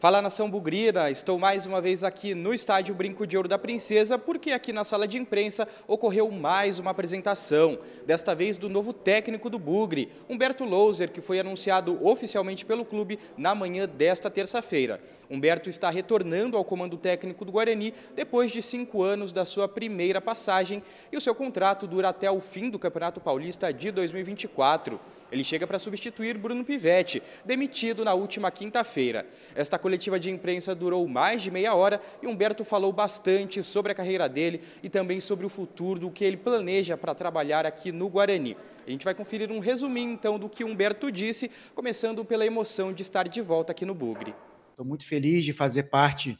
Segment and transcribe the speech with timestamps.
[0.00, 4.18] Fala nação bugrina, estou mais uma vez aqui no estádio Brinco de Ouro da Princesa,
[4.18, 9.50] porque aqui na sala de imprensa ocorreu mais uma apresentação, desta vez do novo técnico
[9.50, 15.02] do Bugre, Humberto Louser, que foi anunciado oficialmente pelo clube na manhã desta terça-feira.
[15.28, 20.18] Humberto está retornando ao comando técnico do Guarani depois de cinco anos da sua primeira
[20.18, 20.82] passagem
[21.12, 24.98] e o seu contrato dura até o fim do Campeonato Paulista de 2024.
[25.30, 29.26] Ele chega para substituir Bruno Pivetti, demitido na última quinta-feira.
[29.54, 33.94] Esta coletiva de imprensa durou mais de meia hora e Humberto falou bastante sobre a
[33.94, 38.08] carreira dele e também sobre o futuro do que ele planeja para trabalhar aqui no
[38.08, 38.56] Guarani.
[38.86, 43.02] A gente vai conferir um resuminho então do que Humberto disse, começando pela emoção de
[43.02, 44.34] estar de volta aqui no Bugre.
[44.70, 46.38] Estou muito feliz de fazer parte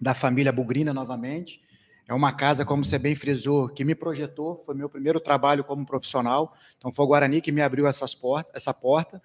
[0.00, 1.60] da família Bugrina novamente.
[2.08, 5.84] É uma casa, como você bem frisou, que me projetou, foi meu primeiro trabalho como
[5.84, 6.56] profissional.
[6.78, 9.22] Então foi o Guarani que me abriu essas portas, essa porta.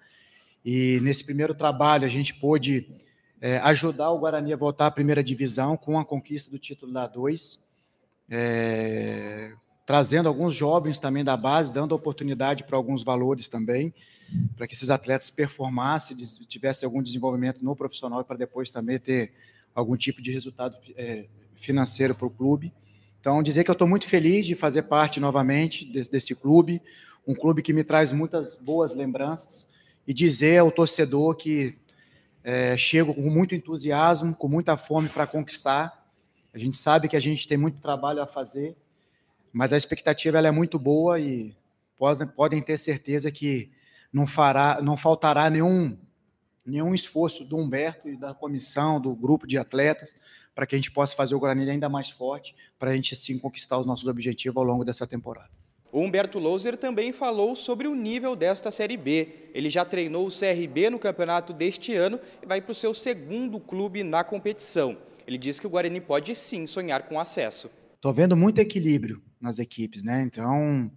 [0.62, 2.86] E nesse primeiro trabalho a gente pôde
[3.40, 7.06] é, ajudar o Guarani a voltar à primeira divisão com a conquista do título da
[7.06, 7.58] 2,
[8.28, 9.54] é,
[9.86, 13.94] trazendo alguns jovens também da base, dando oportunidade para alguns valores também,
[14.56, 16.14] para que esses atletas performassem,
[16.46, 19.32] tivessem algum desenvolvimento no profissional e para depois também ter
[19.74, 22.72] algum tipo de resultado é, financeiro para o clube.
[23.24, 26.82] Então, dizer que eu estou muito feliz de fazer parte novamente desse, desse, clube,
[27.26, 29.66] um clube que me traz muitas boas lembranças,
[30.06, 31.78] e dizer ao torcedor que
[32.42, 36.06] é, chego com muito entusiasmo, com muita fome para conquistar.
[36.52, 38.76] A gente sabe que a gente tem muito trabalho a fazer,
[39.50, 41.56] mas a expectativa é muito boa e
[41.96, 43.70] podem, podem ter certeza que
[44.12, 45.96] não, fará, não faltará nenhum,
[46.64, 50.16] nenhum esforço do Humberto e da comissão, do grupo de atletas,
[50.54, 53.38] para que a gente possa fazer o Guarani ainda mais forte, para a gente sim
[53.38, 55.50] conquistar os nossos objetivos ao longo dessa temporada.
[55.92, 59.28] O Humberto Louser também falou sobre o nível desta Série B.
[59.54, 63.60] Ele já treinou o CRB no campeonato deste ano e vai para o seu segundo
[63.60, 64.98] clube na competição.
[65.24, 67.70] Ele diz que o Guarani pode sim sonhar com acesso.
[67.94, 70.22] Estou vendo muito equilíbrio nas equipes, né?
[70.22, 70.90] Então,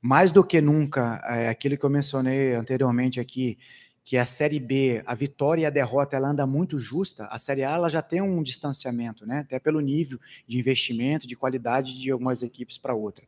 [0.00, 3.58] mais do que nunca, é aquilo que eu mencionei anteriormente aqui,
[4.04, 7.64] que a Série B, a vitória e a derrota, ela anda muito justa, a Série
[7.64, 9.38] A ela já tem um distanciamento, né?
[9.38, 13.24] até pelo nível de investimento, de qualidade de algumas equipes para outra.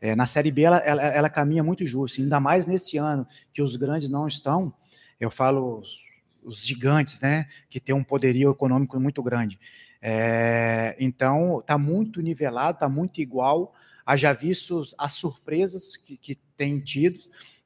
[0.00, 3.60] É, na Série B, ela, ela, ela, caminha muito justa, ainda mais nesse ano que
[3.60, 4.72] os grandes não estão,
[5.18, 6.04] eu falo os,
[6.44, 7.48] os gigantes, né?
[7.68, 9.58] que tem um poderio econômico muito grande.
[10.00, 13.74] É, então, está muito nivelado, está muito igual,
[14.06, 17.20] haja visto as surpresas que, que tem tido,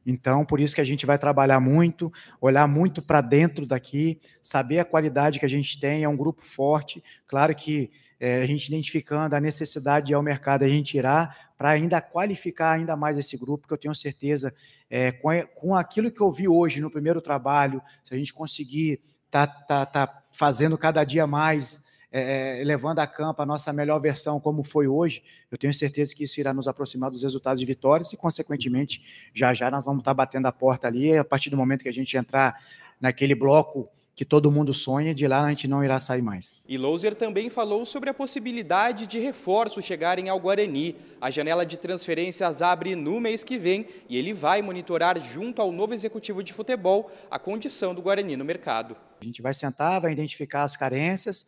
[0.06, 4.78] então, por isso que a gente vai trabalhar muito, olhar muito para dentro daqui, saber
[4.78, 7.02] a qualidade que a gente tem, é um grupo forte.
[7.26, 11.34] Claro que é, a gente identificando a necessidade de ir ao mercado, a gente irá
[11.56, 14.54] para ainda qualificar ainda mais esse grupo, que eu tenho certeza,
[14.90, 19.00] é, com, com aquilo que eu vi hoje no primeiro trabalho, se a gente conseguir
[19.30, 21.82] tá, tá, tá fazendo cada dia mais
[22.16, 25.20] é, é, levando a campo a nossa melhor versão, como foi hoje,
[25.50, 29.02] eu tenho certeza que isso irá nos aproximar dos resultados de vitórias e, consequentemente,
[29.34, 31.18] já já nós vamos estar batendo a porta ali.
[31.18, 32.56] A partir do momento que a gente entrar
[33.00, 36.56] naquele bloco que todo mundo sonha, de lá a gente não irá sair mais.
[36.68, 40.94] E Louser também falou sobre a possibilidade de reforços chegarem ao Guarani.
[41.20, 45.72] A janela de transferências abre no mês que vem e ele vai monitorar junto ao
[45.72, 48.96] novo executivo de futebol a condição do Guarani no mercado.
[49.20, 51.44] A gente vai sentar, vai identificar as carências,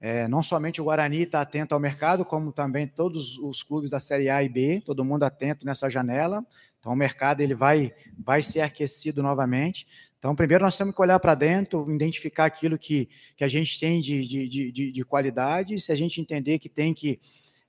[0.00, 3.98] é, não somente o Guarani está atento ao mercado, como também todos os clubes da
[3.98, 6.44] Série A e B, todo mundo atento nessa janela.
[6.78, 9.86] Então, o mercado ele vai, vai ser aquecido novamente.
[10.18, 14.00] Então, primeiro nós temos que olhar para dentro, identificar aquilo que, que a gente tem
[14.00, 15.80] de, de, de, de qualidade.
[15.80, 17.20] Se a gente entender que tem que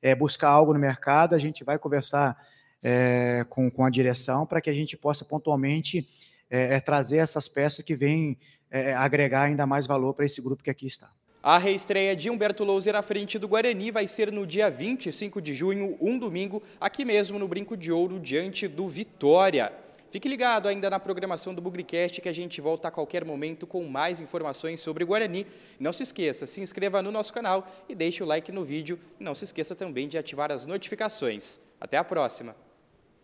[0.02, 2.38] é, buscar algo no mercado, a gente vai conversar
[2.84, 6.08] é, com, com a direção para que a gente possa pontualmente
[6.50, 8.38] é, é trazer essas peças que vêm
[8.70, 11.12] é, agregar ainda mais valor para esse grupo que aqui está.
[11.50, 15.54] A reestreia de Humberto Louser à frente do Guarani vai ser no dia 25 de
[15.54, 19.72] junho, um domingo, aqui mesmo no Brinco de Ouro, diante do Vitória.
[20.12, 23.82] Fique ligado ainda na programação do Bugricast que a gente volta a qualquer momento com
[23.86, 25.48] mais informações sobre o Guarani.
[25.80, 29.00] Não se esqueça, se inscreva no nosso canal e deixe o like no vídeo.
[29.18, 31.62] Não se esqueça também de ativar as notificações.
[31.80, 32.67] Até a próxima!